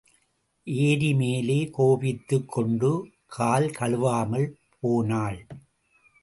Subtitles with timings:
[0.67, 2.91] ஏரி மேலே கோபித்துக் கொண்டு
[3.27, 5.39] கால் கழுவாமல் போனாள்.